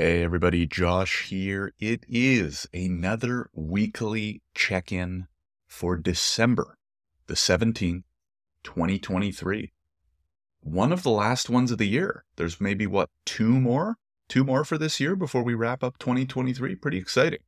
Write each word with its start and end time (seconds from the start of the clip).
Hey, 0.00 0.22
everybody, 0.22 0.64
Josh 0.64 1.24
here. 1.24 1.72
It 1.80 2.04
is 2.08 2.68
another 2.72 3.50
weekly 3.52 4.42
check 4.54 4.92
in 4.92 5.26
for 5.66 5.96
December 5.96 6.78
the 7.26 7.34
17th, 7.34 8.04
2023. 8.62 9.72
One 10.60 10.92
of 10.92 11.02
the 11.02 11.10
last 11.10 11.50
ones 11.50 11.72
of 11.72 11.78
the 11.78 11.88
year. 11.88 12.24
There's 12.36 12.60
maybe, 12.60 12.86
what, 12.86 13.10
two 13.26 13.60
more? 13.60 13.96
Two 14.28 14.44
more 14.44 14.62
for 14.62 14.78
this 14.78 15.00
year 15.00 15.16
before 15.16 15.42
we 15.42 15.54
wrap 15.54 15.82
up 15.82 15.98
2023. 15.98 16.76
Pretty 16.76 16.98
exciting. 16.98 17.40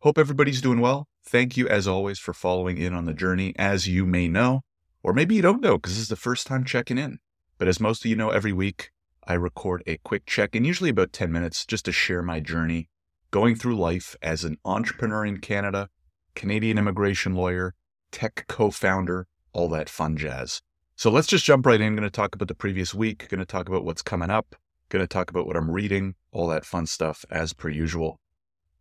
Hope 0.00 0.18
everybody's 0.18 0.60
doing 0.60 0.80
well. 0.80 1.06
Thank 1.24 1.56
you, 1.56 1.68
as 1.68 1.86
always, 1.86 2.18
for 2.18 2.34
following 2.34 2.76
in 2.76 2.92
on 2.92 3.04
the 3.04 3.14
journey. 3.14 3.54
As 3.56 3.86
you 3.86 4.04
may 4.04 4.26
know, 4.26 4.62
or 5.04 5.12
maybe 5.12 5.36
you 5.36 5.42
don't 5.42 5.62
know 5.62 5.78
because 5.78 5.92
this 5.92 6.02
is 6.02 6.08
the 6.08 6.16
first 6.16 6.48
time 6.48 6.64
checking 6.64 6.98
in. 6.98 7.20
But 7.56 7.68
as 7.68 7.78
most 7.78 8.04
of 8.04 8.10
you 8.10 8.16
know, 8.16 8.30
every 8.30 8.52
week 8.52 8.90
I 9.26 9.34
record 9.34 9.82
a 9.86 9.98
quick 9.98 10.26
check 10.26 10.54
in, 10.54 10.64
usually 10.64 10.90
about 10.90 11.12
10 11.12 11.32
minutes, 11.32 11.64
just 11.64 11.84
to 11.86 11.92
share 11.92 12.22
my 12.22 12.40
journey 12.40 12.88
going 13.30 13.56
through 13.56 13.76
life 13.76 14.14
as 14.22 14.44
an 14.44 14.58
entrepreneur 14.64 15.26
in 15.26 15.38
Canada, 15.38 15.88
Canadian 16.34 16.78
immigration 16.78 17.34
lawyer, 17.34 17.74
tech 18.12 18.44
co 18.48 18.70
founder, 18.70 19.26
all 19.52 19.68
that 19.68 19.88
fun 19.88 20.16
jazz. 20.16 20.62
So 20.94 21.10
let's 21.10 21.26
just 21.26 21.44
jump 21.44 21.66
right 21.66 21.80
in. 21.80 21.88
I'm 21.88 21.96
going 21.96 22.04
to 22.04 22.10
talk 22.10 22.34
about 22.34 22.48
the 22.48 22.54
previous 22.54 22.94
week, 22.94 23.28
going 23.28 23.40
to 23.40 23.44
talk 23.44 23.68
about 23.68 23.84
what's 23.84 24.02
coming 24.02 24.30
up, 24.30 24.54
going 24.88 25.02
to 25.02 25.08
talk 25.08 25.30
about 25.30 25.46
what 25.46 25.56
I'm 25.56 25.70
reading, 25.70 26.14
all 26.30 26.46
that 26.48 26.64
fun 26.64 26.86
stuff 26.86 27.24
as 27.30 27.52
per 27.52 27.68
usual. 27.68 28.20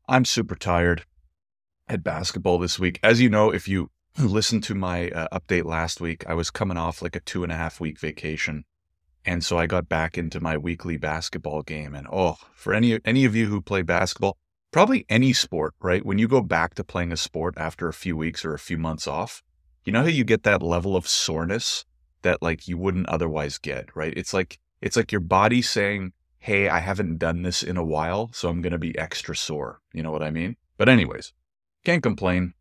I'm 0.07 0.25
super 0.25 0.55
tired. 0.55 1.05
Had 1.87 2.03
basketball 2.03 2.59
this 2.59 2.77
week. 2.77 2.99
As 3.01 3.21
you 3.21 3.29
know, 3.29 3.49
if 3.49 3.67
you 3.67 3.89
listened 4.19 4.63
to 4.65 4.75
my 4.75 5.09
uh, 5.09 5.27
update 5.39 5.65
last 5.65 5.99
week, 5.99 6.23
I 6.27 6.35
was 6.35 6.51
coming 6.51 6.77
off 6.77 7.01
like 7.01 7.15
a 7.15 7.21
two 7.21 7.43
and 7.43 7.51
a 7.51 7.55
half 7.55 7.79
week 7.79 7.99
vacation 7.99 8.65
and 9.25 9.43
so 9.43 9.57
I 9.57 9.67
got 9.67 9.87
back 9.87 10.17
into 10.17 10.39
my 10.39 10.57
weekly 10.57 10.97
basketball 10.97 11.61
game. 11.61 11.95
And 11.95 12.07
oh, 12.11 12.37
for 12.55 12.73
any 12.73 12.99
any 13.05 13.25
of 13.25 13.35
you 13.35 13.47
who 13.47 13.61
play 13.61 13.81
basketball, 13.81 14.37
probably 14.71 15.05
any 15.09 15.33
sport, 15.33 15.73
right? 15.81 16.05
When 16.05 16.17
you 16.17 16.27
go 16.27 16.41
back 16.41 16.75
to 16.75 16.83
playing 16.83 17.11
a 17.11 17.17
sport 17.17 17.53
after 17.57 17.87
a 17.87 17.93
few 17.93 18.17
weeks 18.17 18.43
or 18.43 18.53
a 18.53 18.59
few 18.59 18.77
months 18.77 19.07
off, 19.07 19.41
you 19.85 19.93
know 19.93 20.01
how 20.01 20.07
you 20.07 20.23
get 20.23 20.43
that 20.43 20.61
level 20.61 20.95
of 20.95 21.07
soreness 21.07 21.85
that 22.21 22.41
like 22.41 22.67
you 22.67 22.77
wouldn't 22.77 23.09
otherwise 23.09 23.57
get, 23.57 23.95
right? 23.95 24.13
It's 24.15 24.33
like 24.33 24.59
it's 24.81 24.97
like 24.97 25.11
your 25.11 25.21
body 25.21 25.61
saying, 25.61 26.13
"Hey, 26.39 26.67
I 26.67 26.79
haven't 26.79 27.19
done 27.19 27.43
this 27.43 27.63
in 27.63 27.77
a 27.77 27.83
while, 27.83 28.29
so 28.33 28.49
I'm 28.49 28.61
going 28.61 28.71
to 28.71 28.79
be 28.79 28.97
extra 28.97 29.35
sore." 29.35 29.79
You 29.93 30.03
know 30.03 30.11
what 30.11 30.23
I 30.23 30.31
mean? 30.31 30.57
But 30.77 30.89
anyways, 30.89 31.33
can't 31.85 32.03
complain. 32.03 32.53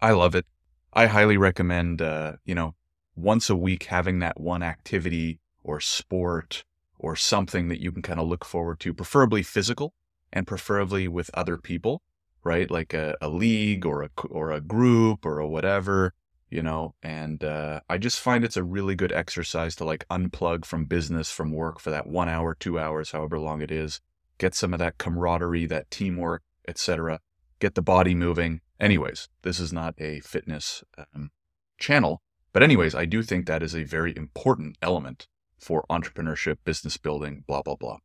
I 0.00 0.12
love 0.12 0.34
it. 0.34 0.46
I 0.92 1.06
highly 1.06 1.36
recommend 1.36 2.02
uh, 2.02 2.34
you 2.44 2.54
know, 2.54 2.74
once 3.14 3.50
a 3.50 3.56
week 3.56 3.84
having 3.84 4.18
that 4.20 4.40
one 4.40 4.62
activity 4.62 5.40
or 5.68 5.80
sport 5.80 6.64
or 6.98 7.14
something 7.14 7.68
that 7.68 7.80
you 7.80 7.92
can 7.92 8.02
kind 8.02 8.18
of 8.18 8.26
look 8.26 8.44
forward 8.44 8.80
to, 8.80 8.94
preferably 8.94 9.42
physical 9.42 9.92
and 10.32 10.46
preferably 10.46 11.06
with 11.06 11.30
other 11.34 11.58
people, 11.58 12.02
right? 12.42 12.70
Like 12.70 12.94
a, 12.94 13.14
a 13.20 13.28
league 13.28 13.84
or 13.84 14.02
a 14.02 14.10
or 14.30 14.50
a 14.50 14.62
group 14.62 15.26
or 15.26 15.38
a 15.38 15.46
whatever, 15.46 16.14
you 16.48 16.62
know. 16.62 16.94
And 17.02 17.44
uh, 17.44 17.80
I 17.88 17.98
just 17.98 18.18
find 18.18 18.44
it's 18.44 18.56
a 18.56 18.64
really 18.64 18.94
good 18.94 19.12
exercise 19.12 19.76
to 19.76 19.84
like 19.84 20.08
unplug 20.08 20.64
from 20.64 20.86
business, 20.86 21.30
from 21.30 21.52
work 21.52 21.80
for 21.80 21.90
that 21.90 22.06
one 22.06 22.30
hour, 22.30 22.56
two 22.58 22.78
hours, 22.78 23.12
however 23.12 23.38
long 23.38 23.60
it 23.60 23.70
is. 23.70 24.00
Get 24.38 24.54
some 24.54 24.72
of 24.72 24.78
that 24.78 24.96
camaraderie, 24.98 25.66
that 25.66 25.90
teamwork, 25.90 26.42
etc. 26.66 27.20
Get 27.60 27.74
the 27.74 27.82
body 27.82 28.14
moving. 28.14 28.62
Anyways, 28.80 29.28
this 29.42 29.60
is 29.60 29.72
not 29.72 29.94
a 29.98 30.20
fitness 30.20 30.82
um, 30.96 31.30
channel, 31.78 32.22
but 32.52 32.62
anyways, 32.62 32.94
I 32.94 33.04
do 33.04 33.22
think 33.22 33.46
that 33.46 33.62
is 33.62 33.74
a 33.74 33.84
very 33.84 34.16
important 34.16 34.78
element 34.80 35.26
for 35.58 35.84
entrepreneurship, 35.90 36.56
business 36.64 36.96
building, 36.96 37.44
blah, 37.46 37.62
blah, 37.62 37.76
blah. 37.76 37.98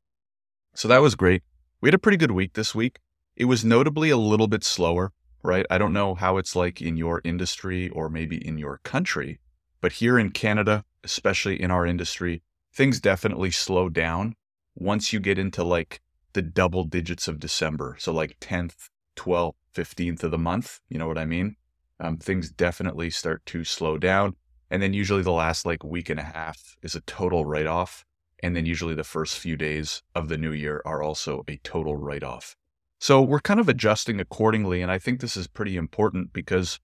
So 0.75 0.87
that 0.87 1.01
was 1.01 1.15
great. 1.15 1.43
We 1.81 1.87
had 1.87 1.93
a 1.93 1.99
pretty 1.99 2.17
good 2.17 2.31
week 2.31 2.53
this 2.53 2.73
week. 2.73 2.99
It 3.35 3.45
was 3.45 3.65
notably 3.65 4.09
a 4.09 4.17
little 4.17 4.47
bit 4.47 4.63
slower, 4.63 5.11
right? 5.43 5.65
I 5.69 5.77
don't 5.77 5.93
know 5.93 6.15
how 6.15 6.37
it's 6.37 6.55
like 6.55 6.81
in 6.81 6.97
your 6.97 7.21
industry 7.23 7.89
or 7.89 8.09
maybe 8.09 8.37
in 8.45 8.57
your 8.57 8.79
country, 8.83 9.39
but 9.81 9.93
here 9.93 10.17
in 10.17 10.31
Canada, 10.31 10.85
especially 11.03 11.61
in 11.61 11.71
our 11.71 11.85
industry, 11.85 12.41
things 12.73 12.99
definitely 12.99 13.51
slow 13.51 13.89
down 13.89 14.35
once 14.75 15.13
you 15.13 15.19
get 15.19 15.37
into 15.37 15.63
like 15.63 16.01
the 16.33 16.41
double 16.41 16.83
digits 16.83 17.27
of 17.27 17.39
December. 17.39 17.95
So 17.99 18.11
like 18.11 18.39
10th, 18.39 18.89
12th, 19.15 19.53
15th 19.75 20.23
of 20.23 20.31
the 20.31 20.37
month. 20.37 20.79
You 20.89 20.99
know 20.99 21.07
what 21.07 21.17
I 21.17 21.25
mean? 21.25 21.55
Um, 21.99 22.17
things 22.17 22.49
definitely 22.51 23.09
start 23.09 23.45
to 23.47 23.63
slow 23.63 23.97
down. 23.97 24.35
And 24.73 24.81
then 24.81 24.91
usually 24.91 25.21
the 25.21 25.31
last 25.31 25.67
like 25.67 25.83
week 25.83 26.09
and 26.09 26.19
a 26.19 26.23
half 26.23 26.77
is 26.81 26.95
a 26.95 27.01
total 27.01 27.45
write 27.45 27.67
off. 27.67 28.03
And 28.41 28.55
then 28.55 28.65
usually 28.65 28.95
the 28.95 29.03
first 29.03 29.37
few 29.37 29.55
days 29.55 30.01
of 30.15 30.29
the 30.29 30.37
new 30.37 30.51
year 30.51 30.81
are 30.83 31.03
also 31.03 31.43
a 31.47 31.57
total 31.57 31.95
write 31.95 32.23
off. 32.23 32.55
So 32.99 33.21
we're 33.21 33.39
kind 33.39 33.59
of 33.59 33.69
adjusting 33.69 34.19
accordingly. 34.19 34.81
And 34.81 34.91
I 34.91 34.97
think 34.97 35.19
this 35.19 35.37
is 35.37 35.45
pretty 35.45 35.77
important 35.77 36.33
because 36.33 36.79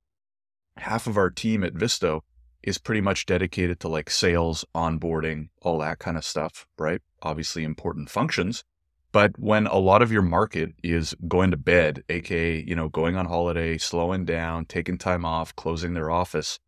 half 0.78 1.08
of 1.08 1.18
our 1.18 1.32
team 1.32 1.64
at 1.64 1.74
Visto 1.74 2.24
is 2.62 2.78
pretty 2.78 3.02
much 3.02 3.26
dedicated 3.26 3.80
to 3.80 3.88
like 3.88 4.12
sales, 4.12 4.64
onboarding, 4.76 5.50
all 5.64 5.80
that 5.80 5.98
kind 5.98 6.16
of 6.16 6.24
stuff, 6.24 6.68
right? 6.78 7.02
Obviously 7.24 7.64
important 7.64 8.12
functions. 8.12 8.64
But 9.12 9.32
when 9.40 9.66
a 9.66 9.80
lot 9.80 10.04
of 10.04 10.12
your 10.12 10.22
market 10.22 10.74
is 10.84 11.16
going 11.28 11.50
to 11.50 11.58
bed, 11.58 12.04
aka, 12.08 12.64
you 12.68 12.76
know, 12.76 12.90
going 12.90 13.16
on 13.16 13.26
holiday, 13.26 13.80
slowing 13.80 14.26
down, 14.26 14.66
taking 14.66 15.00
time 15.00 15.26
off, 15.26 15.56
closing 15.56 15.96
their 15.96 16.12
office, 16.12 16.60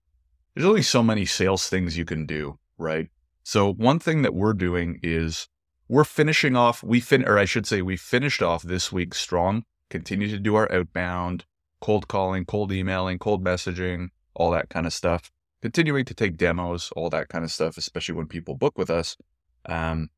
there's 0.54 0.68
only 0.68 0.82
so 0.82 1.02
many 1.02 1.26
sales 1.26 1.70
things 1.70 1.98
you 1.98 2.06
can 2.06 2.26
do, 2.26 2.60
right? 2.78 3.10
So 3.44 3.74
one 3.74 4.00
thing 4.00 4.22
that 4.22 4.34
we're 4.34 4.54
doing 4.54 5.00
is 5.02 5.48
we're 5.88 6.04
finishing 6.04 6.56
off, 6.56 6.84
we 6.84 7.00
fin 7.00 7.28
or 7.28 7.38
I 7.38 7.46
should 7.46 7.66
say 7.66 7.82
we 7.82 7.98
finished 7.98 8.42
off 8.42 8.64
this 8.64 8.92
week 8.92 9.14
strong, 9.14 9.64
continue 9.90 10.30
to 10.30 10.40
do 10.40 10.56
our 10.56 10.72
outbound, 10.72 11.46
cold 11.82 12.08
calling, 12.08 12.46
cold 12.46 12.72
emailing, 12.72 13.20
cold 13.20 13.44
messaging, 13.44 14.10
all 14.34 14.52
that 14.52 14.70
kind 14.70 14.86
of 14.86 14.94
stuff. 14.94 15.32
Continuing 15.62 16.06
to 16.06 16.14
take 16.14 16.38
demos, 16.38 16.92
all 16.96 17.10
that 17.10 17.30
kind 17.30 17.44
of 17.44 17.52
stuff, 17.52 17.78
especially 17.78 18.16
when 18.16 18.28
people 18.28 18.56
book 18.56 18.78
with 18.78 18.90
us. 18.90 19.18
Um, 19.66 20.10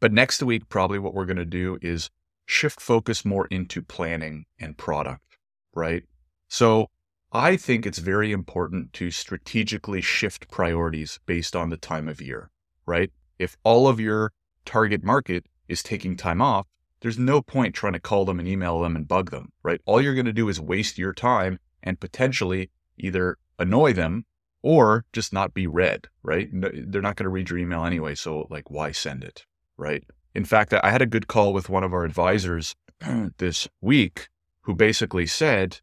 but 0.00 0.12
next 0.12 0.42
week, 0.42 0.68
probably 0.68 0.98
what 0.98 1.14
we're 1.14 1.24
going 1.24 1.36
to 1.36 1.44
do 1.44 1.78
is 1.80 2.10
shift 2.44 2.80
focus 2.80 3.24
more 3.24 3.46
into 3.46 3.82
planning 3.82 4.44
and 4.58 4.76
product, 4.76 5.38
right? 5.74 6.04
So 6.48 6.90
I 7.36 7.58
think 7.58 7.84
it's 7.84 7.98
very 7.98 8.32
important 8.32 8.94
to 8.94 9.10
strategically 9.10 10.00
shift 10.00 10.48
priorities 10.48 11.20
based 11.26 11.54
on 11.54 11.68
the 11.68 11.76
time 11.76 12.08
of 12.08 12.22
year, 12.22 12.48
right? 12.86 13.10
If 13.38 13.58
all 13.62 13.88
of 13.88 14.00
your 14.00 14.32
target 14.64 15.04
market 15.04 15.44
is 15.68 15.82
taking 15.82 16.16
time 16.16 16.40
off, 16.40 16.66
there's 17.00 17.18
no 17.18 17.42
point 17.42 17.74
trying 17.74 17.92
to 17.92 18.00
call 18.00 18.24
them 18.24 18.38
and 18.38 18.48
email 18.48 18.80
them 18.80 18.96
and 18.96 19.06
bug 19.06 19.32
them, 19.32 19.52
right? 19.62 19.82
All 19.84 20.00
you're 20.00 20.14
going 20.14 20.24
to 20.24 20.32
do 20.32 20.48
is 20.48 20.58
waste 20.58 20.96
your 20.96 21.12
time 21.12 21.58
and 21.82 22.00
potentially 22.00 22.70
either 22.96 23.36
annoy 23.58 23.92
them 23.92 24.24
or 24.62 25.04
just 25.12 25.30
not 25.30 25.52
be 25.52 25.66
read, 25.66 26.06
right? 26.22 26.48
They're 26.50 27.02
not 27.02 27.16
going 27.16 27.24
to 27.24 27.28
read 27.28 27.50
your 27.50 27.58
email 27.58 27.84
anyway. 27.84 28.14
So, 28.14 28.46
like, 28.48 28.70
why 28.70 28.92
send 28.92 29.22
it, 29.22 29.44
right? 29.76 30.02
In 30.34 30.46
fact, 30.46 30.72
I 30.72 30.90
had 30.90 31.02
a 31.02 31.06
good 31.06 31.26
call 31.26 31.52
with 31.52 31.68
one 31.68 31.84
of 31.84 31.92
our 31.92 32.04
advisors 32.04 32.74
this 33.36 33.68
week 33.82 34.30
who 34.62 34.74
basically 34.74 35.26
said, 35.26 35.82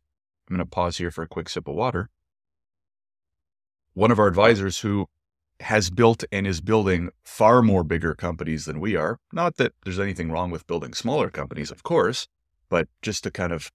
I'm 0.49 0.57
going 0.57 0.65
to 0.65 0.69
pause 0.69 0.97
here 0.97 1.11
for 1.11 1.23
a 1.23 1.27
quick 1.27 1.49
sip 1.49 1.67
of 1.67 1.75
water. 1.75 2.09
One 3.93 4.11
of 4.11 4.19
our 4.19 4.27
advisors 4.27 4.79
who 4.79 5.07
has 5.59 5.89
built 5.89 6.23
and 6.31 6.45
is 6.45 6.61
building 6.61 7.09
far 7.23 7.61
more 7.61 7.83
bigger 7.83 8.13
companies 8.13 8.65
than 8.65 8.79
we 8.79 8.95
are. 8.95 9.19
Not 9.31 9.55
that 9.57 9.73
there's 9.83 9.99
anything 9.99 10.31
wrong 10.31 10.51
with 10.51 10.67
building 10.67 10.93
smaller 10.93 11.29
companies, 11.29 11.71
of 11.71 11.83
course, 11.83 12.27
but 12.69 12.87
just 13.01 13.23
to 13.23 13.31
kind 13.31 13.53
of 13.53 13.71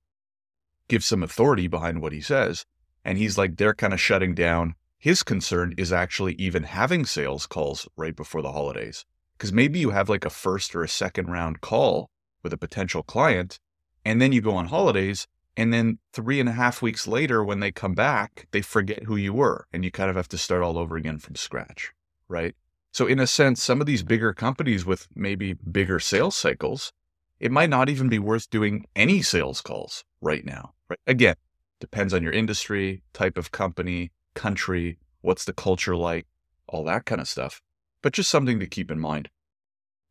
give 0.89 1.05
some 1.05 1.23
authority 1.23 1.67
behind 1.67 2.03
what 2.03 2.13
he 2.13 2.21
says. 2.21 2.65
And 3.05 3.17
he's 3.17 3.39
like, 3.39 3.57
they're 3.57 3.75
kind 3.75 3.93
of 3.93 4.01
shutting 4.01 4.35
down. 4.35 4.75
His 4.99 5.23
concern 5.23 5.75
is 5.79 5.93
actually 5.93 6.35
even 6.35 6.65
having 6.65 7.07
sales 7.07 7.47
calls 7.47 7.89
right 7.97 8.15
before 8.15 8.43
the 8.43 8.53
holidays. 8.53 9.05
Because 9.37 9.53
maybe 9.53 9.79
you 9.79 9.91
have 9.91 10.09
like 10.09 10.25
a 10.25 10.31
first 10.31 10.75
or 10.75 10.83
a 10.83 10.89
second 10.89 11.29
round 11.29 11.61
call 11.61 12.11
with 12.43 12.53
a 12.53 12.59
potential 12.59 13.03
client, 13.03 13.61
and 14.05 14.21
then 14.21 14.33
you 14.33 14.41
go 14.41 14.55
on 14.57 14.67
holidays 14.67 15.27
and 15.59 15.73
then 15.73 15.99
three 16.13 16.39
and 16.39 16.49
a 16.49 16.53
half 16.53 16.81
weeks 16.81 17.09
later, 17.09 17.43
when 17.43 17.59
they 17.59 17.73
come 17.73 17.93
back, 17.93 18.47
they 18.53 18.63
forget 18.63 19.03
who 19.03 19.17
you 19.17 19.33
were. 19.33 19.67
And 19.73 19.85
you 19.85 19.91
kind 19.91 20.09
of 20.09 20.15
have 20.15 20.29
to 20.29 20.39
start 20.39 20.63
all 20.63 20.79
over 20.79 20.97
again 20.97 21.19
from 21.19 21.35
scratch. 21.35 21.91
Right. 22.29 22.55
So, 22.93 23.07
in 23.07 23.19
a 23.19 23.27
sense, 23.27 23.61
some 23.61 23.81
of 23.81 23.87
these 23.89 24.05
bigger 24.05 24.33
companies 24.33 24.87
with 24.87 25.09
maybe 25.17 25.55
bigger 25.55 25.99
sales 25.99 26.37
cycles, 26.37 26.93
it 27.41 27.51
might 27.51 27.71
not 27.71 27.89
even 27.89 28.09
be 28.09 28.21
worth 28.21 28.49
doing 28.51 28.87
any 28.95 29.21
sales 29.21 29.61
calls 29.61 30.05
right 30.21 30.45
now. 30.45 30.75
Right. 30.89 31.01
Again, 31.09 31.35
depends 31.81 32.15
on 32.15 32.23
your 32.23 32.33
industry, 32.33 33.03
type 33.13 33.37
of 33.37 33.51
company, 33.51 34.13
country, 34.35 34.99
what's 35.23 35.45
the 35.45 35.53
culture 35.53 35.97
like, 35.97 36.29
all 36.69 36.85
that 36.85 37.05
kind 37.05 37.21
of 37.21 37.27
stuff. 37.27 37.61
But 38.01 38.13
just 38.13 38.31
something 38.31 38.61
to 38.61 38.67
keep 38.69 38.93
in 38.93 39.01
mind. 39.01 39.29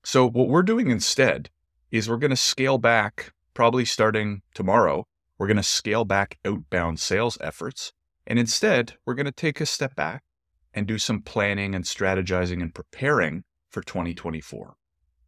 So, 0.03 0.27
what 0.29 0.49
we're 0.49 0.61
doing 0.61 0.91
instead 0.91 1.49
is 1.89 2.09
we're 2.09 2.17
going 2.17 2.31
to 2.31 2.35
scale 2.35 2.77
back, 2.77 3.31
probably 3.53 3.85
starting 3.85 4.41
tomorrow, 4.53 5.07
we're 5.37 5.47
going 5.47 5.57
to 5.57 5.63
scale 5.63 6.05
back 6.05 6.37
outbound 6.45 6.99
sales 6.99 7.37
efforts. 7.41 7.93
And 8.25 8.39
instead, 8.39 8.93
we're 9.05 9.13
going 9.13 9.25
to 9.25 9.31
take 9.31 9.61
a 9.61 9.65
step 9.65 9.95
back 9.95 10.23
and 10.73 10.85
do 10.85 10.97
some 10.97 11.21
planning 11.21 11.73
and 11.73 11.85
strategizing 11.85 12.61
and 12.61 12.73
preparing 12.73 13.43
for 13.69 13.81
2024. 13.81 14.75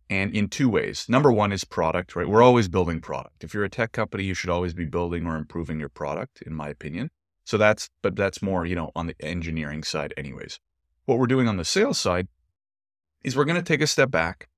And 0.10 0.36
in 0.36 0.48
two 0.48 0.70
ways. 0.70 1.06
Number 1.08 1.32
one 1.32 1.52
is 1.52 1.64
product, 1.64 2.16
right? 2.16 2.28
We're 2.28 2.42
always 2.42 2.68
building 2.68 3.00
product. 3.00 3.44
If 3.44 3.54
you're 3.54 3.64
a 3.64 3.70
tech 3.70 3.92
company, 3.92 4.24
you 4.24 4.34
should 4.34 4.50
always 4.50 4.74
be 4.74 4.86
building 4.86 5.28
or 5.28 5.36
improving 5.36 5.80
your 5.80 5.90
product, 5.90 6.42
in 6.46 6.54
my 6.54 6.70
opinion. 6.70 7.12
So 7.46 7.58
that's, 7.58 7.90
but 8.02 8.16
that's 8.16 8.42
more, 8.42 8.66
you 8.66 8.76
know, 8.76 8.92
on 8.96 9.08
the 9.08 9.16
engineering 9.20 9.84
side, 9.84 10.14
anyways. 10.18 10.60
What 11.06 11.20
we're 11.20 11.28
doing 11.28 11.48
on 11.48 11.58
the 11.58 11.66
sales 11.66 12.00
side 12.00 12.28
is 13.24 13.36
we're 13.36 13.46
going 13.46 13.56
to 13.56 13.64
take 13.64 13.82
a 13.82 13.88
step 13.88 14.10
back. 14.10 14.50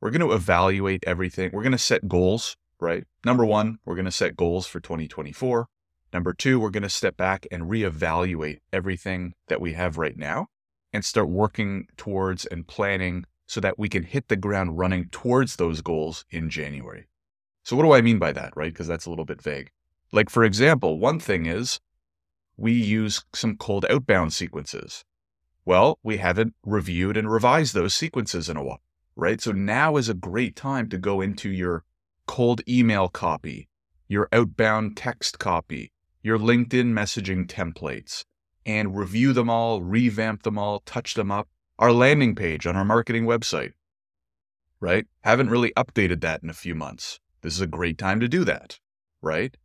We're 0.00 0.10
going 0.10 0.28
to 0.28 0.34
evaluate 0.34 1.04
everything. 1.06 1.50
We're 1.52 1.62
going 1.62 1.72
to 1.72 1.78
set 1.78 2.08
goals, 2.08 2.56
right? 2.80 3.04
Number 3.24 3.44
one, 3.44 3.78
we're 3.84 3.94
going 3.94 4.04
to 4.04 4.10
set 4.10 4.36
goals 4.36 4.66
for 4.66 4.80
2024. 4.80 5.68
Number 6.12 6.32
two, 6.32 6.58
we're 6.58 6.70
going 6.70 6.82
to 6.82 6.88
step 6.88 7.16
back 7.16 7.46
and 7.52 7.64
reevaluate 7.64 8.58
everything 8.72 9.34
that 9.48 9.60
we 9.60 9.74
have 9.74 9.98
right 9.98 10.16
now 10.16 10.48
and 10.92 11.04
start 11.04 11.28
working 11.28 11.86
towards 11.96 12.46
and 12.46 12.66
planning 12.66 13.24
so 13.46 13.60
that 13.60 13.78
we 13.78 13.88
can 13.88 14.04
hit 14.04 14.28
the 14.28 14.36
ground 14.36 14.78
running 14.78 15.08
towards 15.10 15.56
those 15.56 15.82
goals 15.82 16.24
in 16.30 16.50
January. 16.50 17.08
So, 17.64 17.76
what 17.76 17.82
do 17.82 17.92
I 17.92 18.00
mean 18.00 18.18
by 18.18 18.32
that, 18.32 18.56
right? 18.56 18.72
Because 18.72 18.86
that's 18.86 19.06
a 19.06 19.10
little 19.10 19.24
bit 19.24 19.42
vague. 19.42 19.70
Like, 20.12 20.30
for 20.30 20.44
example, 20.44 20.98
one 20.98 21.20
thing 21.20 21.46
is 21.46 21.80
we 22.56 22.72
use 22.72 23.24
some 23.32 23.56
cold 23.56 23.86
outbound 23.88 24.32
sequences. 24.32 25.04
Well, 25.64 25.98
we 26.02 26.16
haven't 26.16 26.54
reviewed 26.64 27.16
and 27.16 27.30
revised 27.30 27.74
those 27.74 27.94
sequences 27.94 28.48
in 28.48 28.56
a 28.56 28.62
while, 28.62 28.80
right? 29.14 29.40
So, 29.40 29.52
now 29.52 29.96
is 29.96 30.08
a 30.08 30.14
great 30.14 30.56
time 30.56 30.88
to 30.88 30.98
go 30.98 31.20
into 31.20 31.50
your 31.50 31.84
cold 32.26 32.62
email 32.68 33.08
copy, 33.08 33.68
your 34.08 34.28
outbound 34.32 34.96
text 34.96 35.38
copy, 35.38 35.92
your 36.22 36.38
LinkedIn 36.38 36.92
messaging 36.92 37.46
templates, 37.46 38.24
and 38.66 38.96
review 38.96 39.32
them 39.32 39.48
all, 39.48 39.82
revamp 39.82 40.42
them 40.42 40.58
all, 40.58 40.80
touch 40.80 41.14
them 41.14 41.30
up, 41.30 41.48
our 41.78 41.92
landing 41.92 42.34
page 42.34 42.66
on 42.66 42.76
our 42.76 42.84
marketing 42.84 43.24
website, 43.24 43.72
right? 44.80 45.06
Haven't 45.22 45.50
really 45.50 45.72
updated 45.76 46.20
that 46.20 46.42
in 46.42 46.50
a 46.50 46.54
few 46.54 46.74
months. 46.74 47.20
This 47.42 47.54
is 47.54 47.60
a 47.60 47.66
great 47.66 47.98
time 47.98 48.20
to 48.20 48.28
do 48.28 48.44
that, 48.44 48.78
right? 49.22 49.56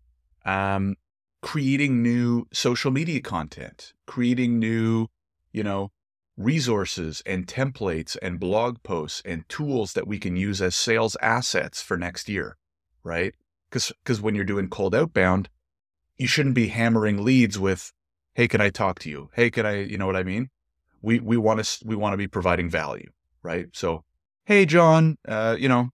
Um, 0.45 0.95
creating 1.41 2.01
new 2.01 2.47
social 2.53 2.91
media 2.91 3.21
content, 3.21 3.93
creating 4.07 4.59
new, 4.59 5.07
you 5.51 5.63
know, 5.63 5.91
resources 6.37 7.21
and 7.25 7.47
templates 7.47 8.17
and 8.21 8.39
blog 8.39 8.81
posts 8.83 9.21
and 9.25 9.47
tools 9.47 9.93
that 9.93 10.07
we 10.07 10.19
can 10.19 10.35
use 10.35 10.61
as 10.61 10.75
sales 10.75 11.15
assets 11.21 11.81
for 11.81 11.97
next 11.97 12.27
year, 12.27 12.57
right? 13.03 13.33
Because 13.69 14.21
when 14.21 14.35
you're 14.35 14.45
doing 14.45 14.69
cold 14.69 14.93
outbound, 14.95 15.49
you 16.17 16.27
shouldn't 16.27 16.55
be 16.55 16.67
hammering 16.67 17.23
leads 17.23 17.59
with, 17.59 17.91
"Hey, 18.33 18.47
can 18.47 18.61
I 18.61 18.69
talk 18.69 18.99
to 18.99 19.09
you? 19.09 19.29
Hey, 19.33 19.49
can 19.49 19.65
I?" 19.65 19.81
You 19.81 19.97
know 19.97 20.05
what 20.05 20.15
I 20.15 20.23
mean? 20.23 20.49
we 21.05 21.19
we 21.19 21.37
want 21.37 21.63
to 21.63 21.85
we 21.85 21.95
want 21.95 22.13
to 22.13 22.17
be 22.17 22.27
providing 22.27 22.69
value, 22.69 23.11
right? 23.43 23.67
So, 23.73 24.03
hey, 24.45 24.65
John, 24.65 25.17
uh, 25.27 25.55
you 25.57 25.69
know, 25.69 25.89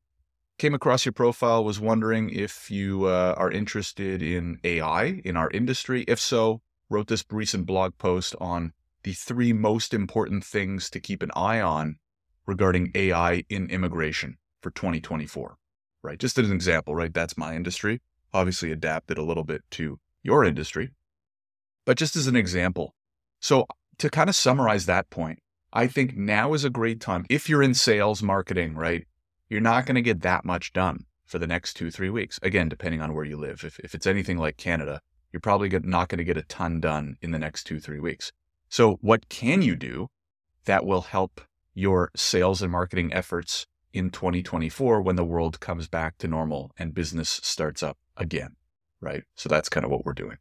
came 0.58 0.74
across 0.74 1.06
your 1.06 1.12
profile, 1.12 1.66
was 1.66 1.82
wondering 1.82 2.30
if 2.30 2.72
you 2.72 3.06
uh, 3.06 3.36
are 3.38 3.52
interested 3.52 4.24
in 4.24 4.60
AI 4.64 5.22
in 5.26 5.36
our 5.36 5.52
industry. 5.52 6.06
If 6.08 6.20
so, 6.20 6.62
wrote 6.90 7.08
this 7.08 7.26
recent 7.30 7.66
blog 7.66 7.98
post 7.98 8.36
on 8.40 8.72
the 9.04 9.14
three 9.14 9.54
most 9.54 9.94
important 9.94 10.44
things 10.44 10.90
to 10.90 11.00
keep 11.00 11.24
an 11.24 11.32
eye 11.36 11.60
on 11.60 11.98
regarding 12.46 12.92
AI 12.96 13.44
in 13.50 13.70
immigration 13.70 14.38
for 14.62 14.72
2024, 14.72 15.58
right? 16.04 16.20
Just 16.20 16.38
as 16.38 16.50
an 16.50 16.56
example, 16.56 16.96
right? 16.96 17.14
That's 17.14 17.38
my 17.38 17.56
industry. 17.56 18.02
Obviously, 18.34 18.72
adapted 18.72 19.18
a 19.18 19.24
little 19.24 19.44
bit 19.44 19.64
to 19.72 20.00
your 20.24 20.46
industry, 20.46 20.92
but 21.86 21.98
just 21.98 22.16
as 22.16 22.28
an 22.28 22.36
example. 22.36 22.96
So 23.40 23.66
to 23.98 24.10
kind 24.10 24.30
of 24.30 24.36
summarize 24.36 24.86
that 24.86 25.10
point, 25.10 25.40
I 25.74 25.88
think 25.88 26.16
now 26.16 26.54
is 26.54 26.64
a 26.64 26.70
great 26.70 27.00
time. 27.00 27.26
If 27.30 27.50
you're 27.50 27.64
in 27.64 27.74
sales 27.74 28.22
marketing, 28.22 28.76
right, 28.76 29.08
you're 29.50 29.62
not 29.62 29.86
going 29.86 29.96
to 29.96 30.02
get 30.02 30.22
that 30.22 30.46
much 30.46 30.74
done 30.74 31.06
for 31.26 31.40
the 31.40 31.48
next 31.48 31.74
two, 31.76 31.90
three 31.92 32.10
weeks. 32.10 32.40
Again, 32.44 32.70
depending 32.70 33.02
on 33.02 33.14
where 33.14 33.26
you 33.26 33.38
live. 33.38 33.64
If, 33.64 33.80
if 33.80 33.96
it's 33.96 34.06
anything 34.06 34.38
like 34.38 34.58
Canada, 34.58 35.02
you're 35.32 35.40
probably 35.40 35.70
not 35.70 36.10
going 36.10 36.18
to 36.18 36.24
get 36.24 36.38
a 36.38 36.44
ton 36.44 36.82
done 36.82 37.16
in 37.22 37.32
the 37.32 37.40
next 37.40 37.64
two, 37.64 37.80
three 37.80 38.00
weeks. 38.00 38.32
So, 38.72 38.98
what 39.02 39.30
can 39.30 39.62
you 39.62 39.76
do 39.76 40.08
that 40.66 40.86
will 40.86 41.02
help 41.02 41.42
your 41.74 42.10
sales 42.16 42.62
and 42.62 42.72
marketing 42.72 43.14
efforts 43.14 43.68
in 43.94 44.10
2024 44.10 45.02
when 45.02 45.18
the 45.18 45.26
world 45.26 45.60
comes 45.60 45.88
back 45.88 46.18
to 46.20 46.28
normal 46.28 46.72
and 46.78 46.94
business 46.94 47.42
starts 47.44 47.84
up 47.84 47.98
again? 48.16 48.56
Right. 49.00 49.24
So, 49.36 49.50
that's 49.50 49.70
kind 49.70 49.86
of 49.86 49.92
what 49.92 50.06
we're 50.06 50.14
doing. 50.14 50.38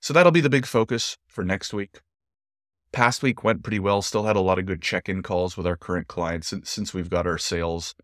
So, 0.00 0.12
that'll 0.12 0.32
be 0.32 0.40
the 0.40 0.50
big 0.50 0.66
focus 0.66 1.16
for 1.26 1.44
next 1.44 1.72
week 1.72 2.00
past 2.92 3.22
week 3.22 3.42
went 3.42 3.62
pretty 3.62 3.78
well. 3.78 4.02
Still 4.02 4.24
had 4.24 4.36
a 4.36 4.40
lot 4.40 4.58
of 4.58 4.66
good 4.66 4.82
check-in 4.82 5.22
calls 5.22 5.56
with 5.56 5.66
our 5.66 5.76
current 5.76 6.08
clients 6.08 6.48
since, 6.48 6.70
since 6.70 6.94
we've 6.94 7.08
got 7.10 7.26
our 7.26 7.38
sales 7.38 7.94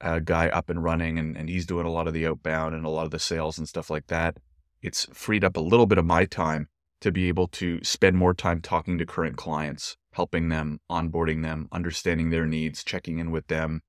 uh, 0.00 0.18
guy 0.18 0.48
up 0.48 0.68
and 0.68 0.82
running, 0.82 1.18
and, 1.18 1.36
and 1.36 1.48
he's 1.48 1.64
doing 1.64 1.86
a 1.86 1.90
lot 1.92 2.08
of 2.08 2.12
the 2.12 2.26
outbound 2.26 2.74
and 2.74 2.84
a 2.84 2.90
lot 2.90 3.04
of 3.04 3.12
the 3.12 3.20
sales 3.20 3.56
and 3.56 3.68
stuff 3.68 3.88
like 3.88 4.08
that. 4.08 4.36
It's 4.82 5.06
freed 5.12 5.44
up 5.44 5.56
a 5.56 5.60
little 5.60 5.86
bit 5.86 5.98
of 5.98 6.04
my 6.04 6.24
time 6.24 6.68
to 7.02 7.10
be 7.10 7.28
able 7.28 7.48
to 7.48 7.82
spend 7.82 8.16
more 8.16 8.32
time 8.32 8.60
talking 8.60 8.96
to 8.96 9.04
current 9.04 9.36
clients, 9.36 9.96
helping 10.12 10.48
them, 10.48 10.80
onboarding 10.90 11.42
them, 11.42 11.68
understanding 11.72 12.30
their 12.30 12.46
needs, 12.46 12.84
checking 12.84 13.18
in 13.18 13.30
with 13.32 13.48
them, 13.48 13.82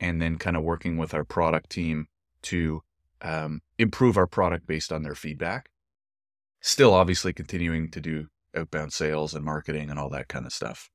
and 0.00 0.20
then 0.20 0.36
kind 0.36 0.56
of 0.56 0.64
working 0.64 0.96
with 0.96 1.14
our 1.14 1.24
product 1.24 1.70
team 1.70 2.06
to 2.42 2.82
um, 3.22 3.60
improve 3.78 4.16
our 4.16 4.26
product 4.26 4.66
based 4.66 4.92
on 4.92 5.02
their 5.02 5.14
feedback. 5.14 5.70
Still, 6.60 6.92
obviously, 6.92 7.32
continuing 7.32 7.88
to 7.92 8.00
do 8.00 8.26
outbound 8.54 8.92
sales 8.92 9.32
and 9.32 9.44
marketing 9.44 9.88
and 9.88 9.98
all 9.98 10.10
that 10.10 10.28
kind 10.28 10.44
of 10.44 10.52
stuff. 10.52 10.90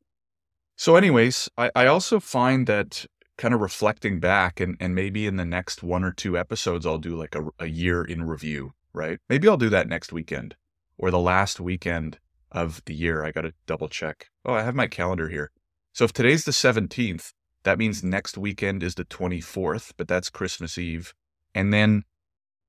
So, 0.76 0.98
anyways, 0.98 1.50
I, 1.58 1.72
I 1.74 1.86
also 1.86 2.20
find 2.20 2.68
that 2.68 3.06
kind 3.38 3.54
of 3.54 3.62
reflecting 3.62 4.20
back 4.20 4.60
and, 4.60 4.76
and 4.82 4.94
maybe 4.94 5.26
in 5.26 5.38
the 5.38 5.46
next 5.46 5.84
one 5.84 6.04
or 6.04 6.12
two 6.12 6.38
episodes, 6.38 6.86
I'll 6.86 6.98
do 6.98 7.16
like 7.16 7.34
a, 7.34 7.48
a 7.60 7.68
year 7.68 8.04
in 8.04 8.24
review, 8.24 8.74
right? 8.94 9.20
Maybe 9.30 9.48
I'll 9.48 9.58
do 9.58 9.70
that 9.70 9.88
next 9.88 10.12
weekend 10.12 10.56
or 11.02 11.12
the 11.12 11.20
last 11.20 11.60
weekend 11.60 12.20
of 12.52 12.82
the 12.86 12.94
year. 12.94 13.26
I 13.26 13.32
got 13.32 13.42
to 13.42 13.54
double 13.66 13.90
check. 13.90 14.30
Oh, 14.46 14.54
I 14.54 14.62
have 14.62 14.76
my 14.76 14.88
calendar 14.88 15.28
here. 15.28 15.52
So 15.94 16.06
if 16.06 16.14
today's 16.14 16.46
the 16.46 16.52
17th, 16.52 17.34
that 17.64 17.80
means 17.80 18.04
next 18.04 18.38
weekend 18.38 18.84
is 18.84 18.96
the 18.96 19.06
24th, 19.06 19.94
but 19.98 20.08
that's 20.08 20.30
Christmas 20.30 20.78
Eve. 20.78 21.14
And 21.54 21.74
then 21.74 22.04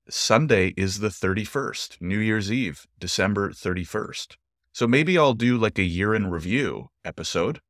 Sunday 0.09 0.73
is 0.75 0.99
the 0.99 1.07
31st, 1.07 2.01
New 2.01 2.17
Year's 2.17 2.51
Eve, 2.51 2.85
December 2.99 3.51
31st. 3.51 4.35
So 4.73 4.87
maybe 4.87 5.17
I'll 5.17 5.33
do 5.33 5.57
like 5.57 5.77
a 5.77 5.83
year 5.83 6.13
in 6.15 6.29
review 6.29 6.89
episode 7.05 7.61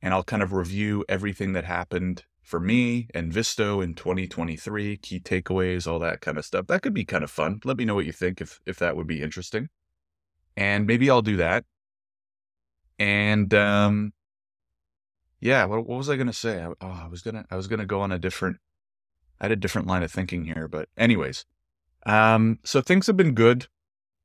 and 0.00 0.14
I'll 0.14 0.24
kind 0.24 0.42
of 0.42 0.52
review 0.52 1.04
everything 1.08 1.52
that 1.54 1.64
happened 1.64 2.24
for 2.42 2.60
me 2.60 3.08
and 3.14 3.32
Visto 3.32 3.80
in 3.80 3.94
2023, 3.94 4.98
key 4.98 5.18
takeaways, 5.18 5.86
all 5.86 5.98
that 5.98 6.20
kind 6.20 6.38
of 6.38 6.44
stuff. 6.44 6.66
That 6.66 6.82
could 6.82 6.94
be 6.94 7.04
kind 7.04 7.24
of 7.24 7.30
fun. 7.30 7.60
Let 7.64 7.78
me 7.78 7.84
know 7.84 7.94
what 7.94 8.04
you 8.04 8.12
think 8.12 8.40
if 8.40 8.60
if 8.66 8.78
that 8.78 8.96
would 8.96 9.06
be 9.06 9.22
interesting. 9.22 9.68
And 10.56 10.86
maybe 10.86 11.10
I'll 11.10 11.22
do 11.22 11.36
that. 11.36 11.64
And 12.98 13.52
um 13.54 14.12
yeah, 15.40 15.64
what, 15.66 15.86
what 15.86 15.98
was 15.98 16.08
I 16.08 16.16
going 16.16 16.28
to 16.28 16.32
say? 16.32 16.62
I, 16.62 16.68
oh, 16.68 16.74
I 17.04 17.08
was 17.08 17.22
to 17.22 17.44
I 17.50 17.56
was 17.56 17.68
to 17.68 17.84
go 17.84 18.00
on 18.00 18.12
a 18.12 18.18
different 18.18 18.58
I 19.40 19.44
had 19.44 19.52
a 19.52 19.56
different 19.56 19.86
line 19.86 20.02
of 20.02 20.10
thinking 20.10 20.44
here, 20.44 20.68
but 20.68 20.88
anyways. 20.96 21.44
Um 22.06 22.58
so 22.64 22.80
things 22.80 23.06
have 23.06 23.16
been 23.16 23.34
good. 23.34 23.66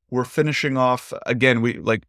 We're 0.10 0.26
finishing 0.26 0.78
off 0.78 1.14
again, 1.26 1.62
we 1.62 1.74
like 1.74 2.04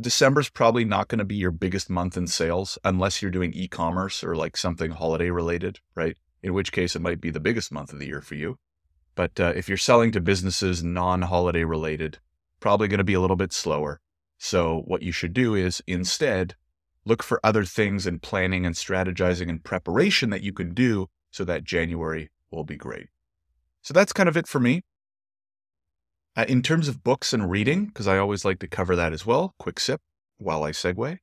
December's 0.00 0.48
probably 0.48 0.84
not 0.84 1.08
going 1.08 1.20
to 1.20 1.24
be 1.24 1.36
your 1.36 1.50
biggest 1.52 1.88
month 1.88 2.16
in 2.16 2.26
sales 2.26 2.78
unless 2.84 3.22
you're 3.22 3.30
doing 3.30 3.52
e-commerce 3.52 4.24
or 4.24 4.34
like 4.34 4.56
something 4.56 4.90
holiday 4.90 5.30
related, 5.30 5.78
right? 5.94 6.16
In 6.42 6.52
which 6.52 6.72
case 6.72 6.96
it 6.96 7.02
might 7.02 7.20
be 7.20 7.30
the 7.30 7.40
biggest 7.40 7.70
month 7.70 7.92
of 7.92 7.98
the 8.00 8.06
year 8.06 8.20
for 8.20 8.34
you. 8.34 8.58
But 9.14 9.38
uh, 9.38 9.52
if 9.54 9.68
you're 9.68 9.78
selling 9.78 10.10
to 10.12 10.20
businesses 10.20 10.82
non-holiday 10.82 11.64
related, 11.64 12.18
probably 12.62 12.88
going 12.88 12.98
to 12.98 13.04
be 13.04 13.12
a 13.12 13.20
little 13.20 13.36
bit 13.36 13.52
slower. 13.52 14.00
So 14.38 14.82
what 14.86 15.02
you 15.02 15.12
should 15.12 15.34
do 15.34 15.54
is 15.54 15.82
instead 15.86 16.54
look 17.04 17.22
for 17.22 17.40
other 17.44 17.64
things 17.64 18.06
in 18.06 18.20
planning 18.20 18.64
and 18.64 18.74
strategizing 18.74 19.50
and 19.50 19.62
preparation 19.62 20.30
that 20.30 20.42
you 20.42 20.52
can 20.52 20.72
do 20.72 21.08
so 21.30 21.44
that 21.44 21.64
January 21.64 22.30
will 22.50 22.64
be 22.64 22.76
great. 22.76 23.08
So 23.82 23.92
that's 23.92 24.12
kind 24.12 24.28
of 24.28 24.36
it 24.36 24.46
for 24.46 24.60
me. 24.60 24.82
Uh, 26.36 26.46
in 26.48 26.62
terms 26.62 26.88
of 26.88 27.04
books 27.04 27.32
and 27.32 27.50
reading, 27.50 27.86
because 27.86 28.08
I 28.08 28.16
always 28.16 28.44
like 28.44 28.60
to 28.60 28.68
cover 28.68 28.96
that 28.96 29.12
as 29.12 29.26
well, 29.26 29.54
quick 29.58 29.78
sip 29.78 30.00
while 30.38 30.62
I 30.62 30.70
segue. 30.70 31.18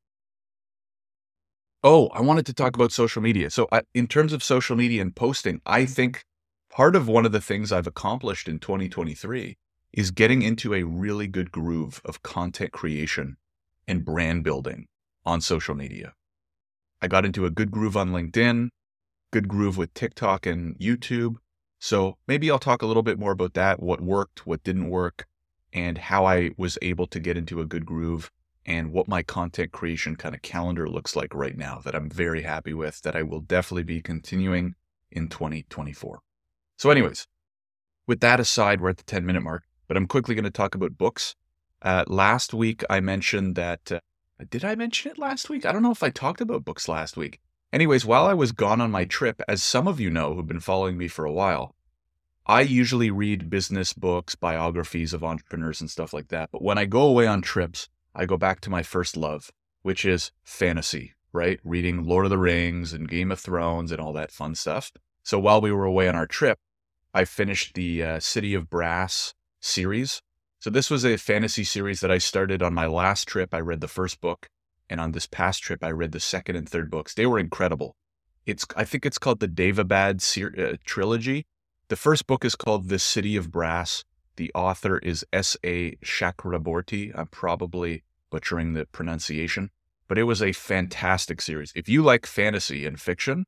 Oh, 1.84 2.08
I 2.08 2.22
wanted 2.22 2.46
to 2.48 2.53
talk 2.53 2.75
about 2.75 2.91
social 2.91 3.22
media. 3.22 3.50
So, 3.50 3.67
uh, 3.72 3.81
in 3.93 4.05
terms 4.05 4.34
of 4.34 4.43
social 4.43 4.75
media 4.75 5.01
and 5.01 5.15
posting, 5.15 5.62
I 5.65 5.86
think 5.86 6.25
part 6.69 6.96
of 6.96 7.08
one 7.08 7.25
of 7.25 7.31
the 7.31 7.41
things 7.41 7.72
I've 7.72 7.88
accomplished 7.88 8.48
in 8.48 8.60
2023 8.60 9.58
is 9.93 10.12
getting 10.12 10.41
into 10.41 10.74
a 10.74 10.84
really 10.84 11.27
good 11.27 11.51
groove 11.51 12.01
of 12.05 12.22
content 12.24 12.72
creation 12.72 13.38
and 13.88 14.05
brand 14.05 14.43
building 14.43 14.88
on 15.25 15.41
social 15.41 15.75
media. 15.75 16.13
I 17.01 17.08
got 17.08 17.25
into 17.25 17.46
a 17.46 17.50
good 17.50 17.72
groove 17.72 17.98
on 17.98 18.12
LinkedIn, 18.12 18.69
good 19.31 19.48
groove 19.48 19.77
with 19.77 19.93
TikTok 19.93 20.46
and 20.46 20.77
YouTube, 20.79 21.36
so 21.79 22.17
maybe 22.27 22.51
I'll 22.51 22.60
talk 22.60 22.81
a 22.81 22.86
little 22.86 23.03
bit 23.03 23.17
more 23.17 23.31
about 23.31 23.53
that, 23.53 23.81
what 23.81 24.01
worked, 24.01 24.46
what 24.46 24.63
didn't 24.63 24.89
work, 24.89 25.25
and 25.72 25.98
how 25.98 26.25
I 26.25 26.51
was 26.58 26.77
able 26.81 27.08
to 27.08 27.19
get 27.19 27.38
into 27.38 27.62
a 27.62 27.65
good 27.65 27.86
groove 27.86 28.29
and 28.65 28.91
what 28.91 29.08
my 29.08 29.24
content 29.24 29.72
creation 29.72 30.15
kind 30.15 30.36
of 30.36 30.41
calendar 30.41 30.88
looks 30.89 31.15
like 31.15 31.34
right 31.34 31.58
now 31.58 31.79
that 31.86 31.96
I'm 31.96 32.10
very 32.10 32.43
happy 32.43 32.74
with, 32.74 33.01
that 33.01 33.15
I 33.15 33.24
will 33.24 33.39
definitely 33.39 33.84
be 33.84 34.01
continuing 34.01 34.75
in 35.12 35.29
2024. 35.29 36.19
So, 36.77 36.91
anyways, 36.91 37.25
with 38.05 38.19
that 38.19 38.39
aside, 38.39 38.81
we're 38.81 38.89
at 38.89 38.98
the 38.98 39.03
10 39.03 39.25
minute 39.25 39.41
mark, 39.41 39.63
but 39.89 39.98
I'm 39.98 40.08
quickly 40.08 40.36
going 40.36 40.46
to 40.46 40.51
talk 40.51 40.75
about 40.75 40.98
books. 40.98 41.36
Uh, 41.81 42.05
last 42.08 42.53
week, 42.53 42.84
I 42.89 43.01
mentioned 43.01 43.55
that. 43.55 43.91
Uh, 43.91 44.00
did 44.50 44.63
I 44.63 44.75
mention 44.75 45.12
it 45.12 45.17
last 45.17 45.50
week? 45.50 45.65
I 45.65 45.74
don't 45.74 45.84
know 45.84 45.91
if 45.91 46.03
I 46.03 46.12
talked 46.12 46.39
about 46.39 46.63
books 46.63 46.88
last 46.88 47.17
week. 47.17 47.41
Anyways, 47.74 48.05
while 48.05 48.25
I 48.25 48.36
was 48.36 48.51
gone 48.51 48.79
on 48.79 48.91
my 48.91 49.03
trip, 49.03 49.41
as 49.48 49.62
some 49.62 49.88
of 49.88 50.00
you 50.00 50.10
know 50.10 50.34
who've 50.34 50.48
been 50.48 50.60
following 50.60 50.98
me 50.98 51.08
for 51.08 51.25
a 51.25 51.31
while, 51.31 51.75
I 52.46 52.62
usually 52.62 53.12
read 53.12 53.50
business 53.50 53.91
books, 53.93 54.36
biographies 54.36 55.13
of 55.13 55.24
entrepreneurs, 55.24 55.81
and 55.81 55.89
stuff 55.89 56.13
like 56.13 56.29
that. 56.29 56.50
But 56.51 56.62
when 56.62 56.77
I 56.77 56.86
go 56.86 57.01
away 57.01 57.27
on 57.27 57.41
trips, 57.41 57.89
I 58.15 58.25
go 58.25 58.38
back 58.38 58.62
to 58.62 58.69
my 58.69 58.84
first 58.84 59.17
love, 59.17 59.51
which 59.81 60.05
is 60.05 60.31
fantasy, 60.43 61.15
right? 61.34 61.60
Reading 61.63 62.05
Lord 62.05 62.25
of 62.25 62.31
the 62.31 62.38
Rings 62.38 62.93
and 62.93 63.10
Game 63.10 63.31
of 63.31 63.39
Thrones 63.39 63.91
and 63.91 64.00
all 64.00 64.13
that 64.13 64.31
fun 64.31 64.53
stuff. 64.55 64.91
So 65.24 65.39
while 65.39 65.62
we 65.62 65.72
were 65.72 65.86
away 65.86 66.08
on 66.08 66.15
our 66.15 66.27
trip, 66.27 66.60
I 67.12 67.25
finished 67.25 67.74
the 67.74 68.03
uh, 68.03 68.19
City 68.19 68.53
of 68.53 68.69
Brass 68.69 69.34
series. 69.60 70.22
So 70.60 70.70
this 70.70 70.89
was 70.89 71.06
a 71.06 71.18
fantasy 71.18 71.63
series 71.63 72.01
that 72.01 72.12
I 72.12 72.18
started 72.18 72.62
on 72.62 72.74
my 72.74 72.86
last 72.86 73.28
trip. 73.28 73.54
I 73.54 73.60
read 73.60 73.82
the 73.82 73.88
first 73.88 74.20
book, 74.20 74.50
and 74.89 75.00
on 75.00 75.13
this 75.13 75.25
past 75.25 75.63
trip, 75.63 75.84
I 75.84 75.92
read 75.92 76.12
the 76.12 76.20
second 76.20 76.56
and 76.58 76.68
third 76.68 76.92
books. 76.92 77.13
They 77.13 77.25
were 77.25 77.39
incredible. 77.39 77.96
It's 78.46 78.66
I 78.75 78.84
think 78.84 79.06
it's 79.06 79.18
called 79.18 79.39
the 79.39 79.48
Daevabad 79.48 80.22
ser- 80.22 80.56
uh, 80.58 80.78
trilogy. 80.84 81.46
The 81.88 81.96
first 81.96 82.28
book 82.28 82.44
is 82.44 82.56
called 82.56 82.89
The 82.89 83.00
City 83.00 83.36
of 83.36 83.51
Brass. 83.51 84.04
The 84.36 84.51
author 84.54 84.98
is 85.00 85.25
S. 85.34 85.58
A. 85.66 85.96
Chakraborty. 85.98 87.12
I'm 87.18 87.28
probably 87.28 88.04
butchering 88.30 88.74
the 88.74 88.86
pronunciation, 88.86 89.70
but 90.08 90.18
it 90.18 90.24
was 90.24 90.42
a 90.42 90.51
fantastic 90.51 91.42
series. 91.42 91.72
If 91.75 91.89
you 91.89 92.04
like 92.04 92.25
fantasy 92.25 92.86
and 92.86 93.00
fiction, 93.00 93.46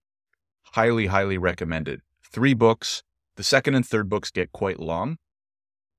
highly, 0.64 1.08
highly 1.08 1.38
recommended. 1.38 2.02
Three 2.24 2.54
books. 2.54 3.04
The 3.36 3.44
second 3.44 3.76
and 3.76 3.86
third 3.86 4.10
books 4.10 4.32
get 4.32 4.52
quite 4.52 4.80
long. 4.80 5.18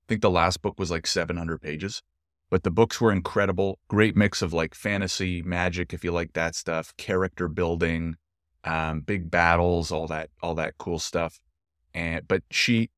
I 0.03 0.09
think 0.09 0.21
the 0.21 0.29
last 0.29 0.61
book 0.61 0.79
was 0.79 0.91
like 0.91 1.07
700 1.07 1.61
pages, 1.61 2.01
but 2.49 2.63
the 2.63 2.71
books 2.71 2.99
were 2.99 3.11
incredible. 3.11 3.79
Great 3.87 4.15
mix 4.15 4.41
of 4.41 4.53
like 4.53 4.75
fantasy, 4.75 5.41
magic, 5.41 5.93
if 5.93 6.03
you 6.03 6.11
like 6.11 6.33
that 6.33 6.55
stuff, 6.55 6.93
character 6.97 7.47
building, 7.47 8.15
um, 8.63 9.01
big 9.01 9.31
battles, 9.31 9.91
all 9.91 10.07
that, 10.07 10.29
all 10.41 10.55
that 10.55 10.77
cool 10.77 10.99
stuff. 10.99 11.39
And 11.93 12.27
but 12.27 12.43
she 12.51 12.89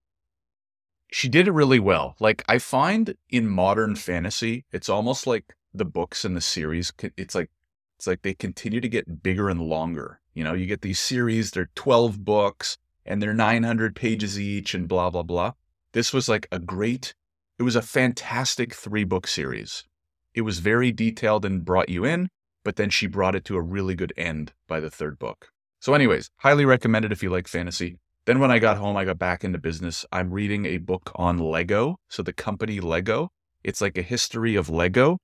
she 1.12 1.30
did 1.30 1.48
it 1.48 1.52
really 1.52 1.80
well. 1.80 2.16
Like 2.20 2.44
I 2.50 2.58
find 2.58 3.16
in 3.30 3.48
modern 3.48 3.96
fantasy, 3.96 4.66
it's 4.72 4.90
almost 4.90 5.28
like 5.28 5.54
the 5.74 5.86
books 5.86 6.26
in 6.26 6.34
the 6.34 6.42
series. 6.42 6.92
It's 7.18 7.36
like 7.36 7.52
it's 7.98 8.08
like 8.08 8.24
they 8.24 8.34
continue 8.34 8.82
to 8.82 8.90
get 8.90 9.24
bigger 9.24 9.50
and 9.50 9.62
longer. 9.62 10.20
You 10.34 10.44
know, 10.44 10.54
you 10.54 10.66
get 10.66 10.82
these 10.82 11.00
series, 11.00 11.52
they're 11.52 11.70
12 11.76 12.26
books 12.26 12.78
and 13.06 13.22
they're 13.22 13.34
900 13.34 13.96
pages 13.96 14.40
each 14.40 14.74
and 14.74 14.88
blah, 14.88 15.10
blah, 15.10 15.24
blah. 15.24 15.54
This 15.96 16.12
was 16.12 16.28
like 16.28 16.46
a 16.52 16.60
great, 16.60 17.16
it 17.58 17.64
was 17.64 17.78
a 17.78 17.82
fantastic 17.82 18.74
three 18.74 19.06
book 19.06 19.26
series. 19.28 19.86
It 20.34 20.42
was 20.42 20.60
very 20.60 20.92
detailed 20.92 21.46
and 21.46 21.64
brought 21.64 21.88
you 21.88 22.04
in, 22.04 22.28
but 22.66 22.76
then 22.76 22.90
she 22.90 23.08
brought 23.08 23.34
it 23.34 23.46
to 23.46 23.56
a 23.56 23.62
really 23.62 23.96
good 23.96 24.12
end 24.18 24.52
by 24.68 24.82
the 24.82 24.90
third 24.90 25.18
book. 25.18 25.48
So, 25.80 25.94
anyways, 25.94 26.30
highly 26.40 26.66
recommended 26.66 27.14
if 27.14 27.24
you 27.24 27.30
like 27.30 27.48
fantasy. 27.48 27.98
Then, 28.26 28.42
when 28.42 28.52
I 28.52 28.60
got 28.60 28.76
home, 28.76 28.98
I 28.98 29.06
got 29.06 29.18
back 29.18 29.46
into 29.46 29.58
business. 29.58 30.06
I'm 30.12 30.32
reading 30.32 30.66
a 30.66 30.80
book 30.80 31.14
on 31.16 31.38
Lego. 31.38 31.96
So, 32.10 32.22
the 32.22 32.34
company 32.34 32.82
Lego, 32.82 33.30
it's 33.64 33.80
like 33.80 33.98
a 33.98 34.02
history 34.02 34.56
of 34.56 34.70
Lego. 34.70 35.20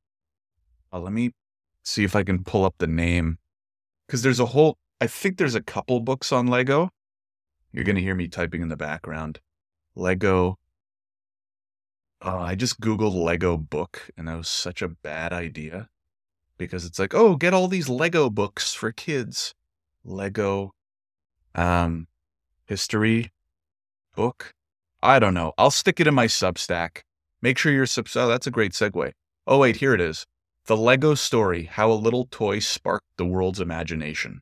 Uh, 0.94 1.02
let 1.02 1.12
me 1.12 1.32
see 1.84 2.06
if 2.06 2.16
I 2.16 2.24
can 2.24 2.46
pull 2.46 2.64
up 2.64 2.76
the 2.78 2.88
name 2.88 3.40
because 4.08 4.22
there's 4.22 4.40
a 4.40 4.46
whole, 4.46 4.78
I 5.02 5.08
think 5.08 5.38
there's 5.38 5.56
a 5.56 5.62
couple 5.62 6.00
books 6.00 6.32
on 6.32 6.48
Lego. 6.48 6.92
You're 7.74 7.84
going 7.84 7.98
to 7.98 8.02
hear 8.02 8.16
me 8.16 8.30
typing 8.30 8.62
in 8.62 8.70
the 8.70 8.78
background. 8.78 9.42
Lego. 9.96 10.58
Uh, 12.24 12.38
I 12.40 12.56
just 12.56 12.80
Googled 12.80 13.16
Lego 13.16 13.58
book, 13.58 14.12
and 14.16 14.28
that 14.28 14.38
was 14.38 14.48
such 14.48 14.82
a 14.82 14.88
bad 14.88 15.34
idea 15.34 15.90
because 16.58 16.86
it's 16.86 17.00
like, 17.00 17.16
oh, 17.16 17.36
get 17.36 17.54
all 17.54 17.68
these 17.68 17.90
Lego 17.90 18.30
books 18.30 18.76
for 18.76 18.92
kids. 18.92 19.56
Lego 20.04 20.74
um, 21.56 22.08
history 22.66 23.32
book. 24.16 24.54
I 25.02 25.18
don't 25.18 25.34
know. 25.34 25.54
I'll 25.58 25.72
stick 25.72 26.00
it 26.00 26.06
in 26.06 26.14
my 26.14 26.28
Substack. 26.28 27.02
Make 27.42 27.58
sure 27.58 27.72
you're 27.72 27.88
sub. 27.88 28.08
Oh, 28.16 28.28
that's 28.28 28.46
a 28.46 28.52
great 28.52 28.74
segue. 28.74 29.14
Oh, 29.48 29.58
wait, 29.58 29.78
here 29.78 29.96
it 29.96 30.02
is. 30.02 30.28
The 30.68 30.78
Lego 30.78 31.16
Story 31.16 31.64
How 31.64 31.92
a 31.92 31.94
Little 31.94 32.28
Toy 32.30 32.60
Sparked 32.60 33.18
the 33.18 33.26
World's 33.26 33.60
Imagination. 33.60 34.42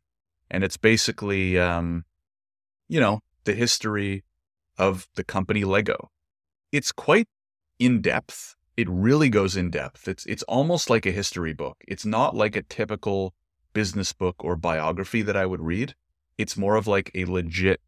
And 0.51 0.65
it's 0.65 0.75
basically, 0.75 1.57
um, 1.57 2.03
you 2.89 2.99
know, 2.99 3.21
the 3.45 3.53
history 3.53 4.25
of 4.77 5.07
the 5.15 5.23
company 5.23 5.63
Lego. 5.63 6.11
It's 6.73 6.91
quite 6.91 7.29
in 7.79 8.01
depth. 8.01 8.55
It 8.77 8.87
really 8.89 9.29
goes 9.29 9.57
in 9.57 9.71
depth. 9.71 10.07
It's, 10.07 10.25
it's 10.25 10.43
almost 10.43 10.89
like 10.89 11.05
a 11.05 11.11
history 11.11 11.53
book. 11.53 11.77
It's 11.87 12.05
not 12.05 12.35
like 12.35 12.55
a 12.55 12.63
typical 12.63 13.33
business 13.73 14.13
book 14.13 14.35
or 14.39 14.55
biography 14.55 15.21
that 15.23 15.35
I 15.35 15.45
would 15.45 15.61
read. 15.61 15.95
It's 16.37 16.57
more 16.57 16.75
of 16.75 16.87
like 16.87 17.11
a 17.13 17.25
legit, 17.25 17.81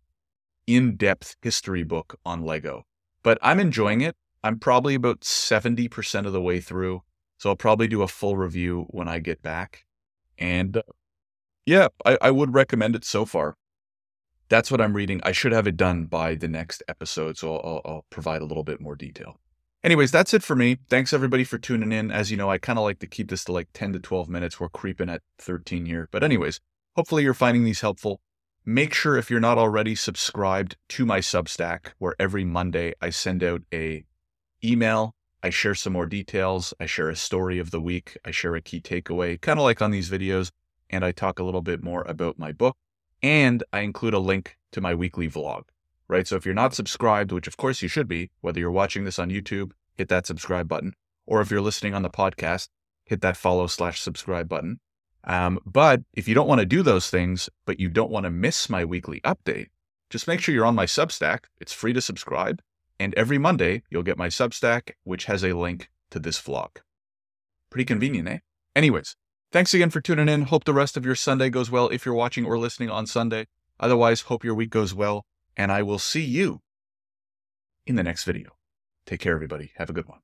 in 0.68 0.96
depth 0.96 1.36
history 1.42 1.84
book 1.84 2.20
on 2.26 2.44
Lego. 2.44 2.86
But 3.24 3.38
I'm 3.42 3.60
enjoying 3.60 4.02
it. 4.02 4.16
I'm 4.44 4.58
probably 4.58 4.96
about 4.96 5.22
70% 5.22 6.26
of 6.26 6.34
the 6.34 6.42
way 6.42 6.60
through. 6.62 7.04
So 7.38 7.50
I'll 7.50 7.56
probably 7.56 7.88
do 7.88 8.02
a 8.02 8.08
full 8.08 8.38
review 8.38 8.86
when 8.90 9.08
I 9.08 9.20
get 9.20 9.42
back. 9.42 9.86
And 10.38 10.78
uh, 10.78 10.84
yeah, 11.66 11.90
I, 12.06 12.18
I 12.22 12.32
would 12.32 12.54
recommend 12.54 12.96
it 12.96 13.04
so 13.04 13.26
far. 13.26 13.58
That's 14.48 14.72
what 14.72 14.82
I'm 14.82 14.96
reading. 14.96 15.22
I 15.24 15.32
should 15.32 15.52
have 15.52 15.68
it 15.68 15.78
done 15.78 16.06
by 16.06 16.36
the 16.36 16.48
next 16.48 16.84
episode, 16.88 17.38
so 17.38 17.58
I'll, 17.58 17.82
I'll 17.86 18.06
provide 18.10 18.42
a 18.42 18.46
little 18.46 18.64
bit 18.64 18.82
more 18.82 18.96
detail. 18.96 19.41
Anyways, 19.84 20.12
that's 20.12 20.34
it 20.34 20.44
for 20.44 20.56
me. 20.56 20.78
Thanks 20.90 21.12
everybody 21.12 21.44
for 21.44 21.58
tuning 21.58 21.92
in. 21.92 22.12
As 22.12 22.30
you 22.30 22.38
know, 22.38 22.50
I 22.50 22.58
kind 22.58 22.78
of 22.78 22.84
like 22.84 23.00
to 23.00 23.08
keep 23.08 23.30
this 23.30 23.44
to 23.46 23.52
like 23.52 23.70
10 23.74 23.94
to 23.94 24.00
12 24.00 24.30
minutes. 24.30 24.60
We're 24.60 24.70
creeping 24.70 25.10
at 25.10 25.22
13 25.40 25.86
here. 25.86 26.08
But, 26.12 26.24
anyways, 26.24 26.60
hopefully 26.96 27.24
you're 27.24 27.34
finding 27.34 27.64
these 27.64 27.82
helpful. 27.82 28.22
Make 28.64 28.94
sure 28.94 29.18
if 29.18 29.32
you're 29.32 29.40
not 29.40 29.58
already 29.58 29.96
subscribed 29.96 30.78
to 30.90 31.06
my 31.06 31.20
Substack, 31.20 31.94
where 31.98 32.16
every 32.20 32.46
Monday 32.46 32.94
I 33.02 33.10
send 33.10 33.44
out 33.44 33.64
a 33.74 34.06
email 34.64 35.16
I 35.44 35.50
share 35.50 35.74
some 35.74 35.94
more 35.94 36.06
details. 36.06 36.74
I 36.80 36.86
share 36.86 37.10
a 37.10 37.16
story 37.16 37.58
of 37.58 37.72
the 37.72 37.82
week. 37.82 38.18
I 38.24 38.32
share 38.32 38.56
a 38.56 38.62
key 38.62 38.80
takeaway, 38.80 39.42
kind 39.42 39.60
of 39.60 39.64
like 39.64 39.82
on 39.82 39.92
these 39.92 40.10
videos. 40.10 40.52
And 40.90 41.04
I 41.04 41.12
talk 41.12 41.40
a 41.40 41.44
little 41.44 41.62
bit 41.62 41.84
more 41.84 42.04
about 42.04 42.38
my 42.38 42.52
book. 42.52 42.76
And 43.24 43.64
I 43.74 43.80
include 43.80 44.14
a 44.14 44.20
link 44.20 44.58
to 44.72 44.82
my 44.82 44.94
weekly 44.94 45.30
vlog, 45.30 45.64
right? 46.12 46.28
So 46.28 46.36
if 46.36 46.46
you're 46.46 46.54
not 46.54 46.76
subscribed, 46.76 47.32
which 47.32 47.48
of 47.48 47.58
course 47.58 47.82
you 47.82 47.88
should 47.88 48.08
be, 48.08 48.30
whether 48.42 48.60
you're 48.60 48.70
watching 48.70 49.06
this 49.06 49.18
on 49.18 49.30
YouTube, 49.30 49.72
hit 49.96 50.10
that 50.10 50.28
subscribe 50.28 50.68
button. 50.68 50.94
Or 51.26 51.40
if 51.40 51.50
you're 51.50 51.62
listening 51.62 51.94
on 51.94 52.04
the 52.04 52.10
podcast, 52.10 52.68
hit 53.06 53.22
that 53.22 53.38
follow 53.38 53.66
slash 53.68 54.02
subscribe 54.02 54.50
button. 54.50 54.80
Um, 55.24 55.60
but 55.66 56.02
if 56.14 56.28
you 56.28 56.36
don't 56.36 56.48
want 56.48 56.60
to 56.60 56.66
do 56.66 56.84
those 56.84 57.10
things, 57.10 57.50
but 57.66 57.80
you 57.80 57.88
don't 57.88 58.12
want 58.12 58.26
to 58.26 58.30
miss 58.30 58.70
my 58.70 58.84
weekly 58.84 59.22
update, 59.22 59.68
just 60.10 60.28
make 60.28 60.42
sure 60.42 60.54
you're 60.54 60.66
on 60.66 60.76
my 60.76 60.86
Substack. 60.86 61.46
It's 61.62 61.72
free 61.72 61.94
to 61.94 62.02
subscribe. 62.02 62.62
And 63.00 63.14
every 63.16 63.38
Monday, 63.38 63.84
you'll 63.90 64.04
get 64.04 64.18
my 64.18 64.28
Substack, 64.28 64.92
which 65.04 65.26
has 65.26 65.44
a 65.44 65.54
link 65.54 65.90
to 66.10 66.20
this 66.20 66.42
vlog. 66.42 66.78
Pretty 67.70 67.86
convenient, 67.86 68.28
eh? 68.28 68.38
Anyways, 68.76 69.16
thanks 69.52 69.74
again 69.74 69.90
for 69.90 70.02
tuning 70.02 70.28
in. 70.28 70.44
Hope 70.44 70.66
the 70.66 70.74
rest 70.74 70.98
of 70.98 71.06
your 71.06 71.16
Sunday 71.16 71.50
goes 71.50 71.72
well 71.72 71.88
if 71.90 72.06
you're 72.06 72.14
watching 72.14 72.46
or 72.46 72.58
listening 72.58 72.90
on 72.90 73.08
Sunday. 73.08 73.48
Otherwise, 73.80 74.22
hope 74.22 74.44
your 74.44 74.54
week 74.54 74.70
goes 74.70 74.94
well, 74.94 75.26
and 75.58 75.72
I 75.72 75.82
will 75.82 76.00
see 76.00 76.24
you 76.24 76.62
in 77.86 77.96
the 77.96 78.04
next 78.04 78.24
video. 78.24 78.52
Take 79.06 79.20
care, 79.20 79.34
everybody. 79.34 79.72
Have 79.78 79.90
a 79.90 79.94
good 79.94 80.08
one. 80.08 80.20